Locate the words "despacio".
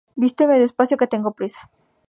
0.63-0.99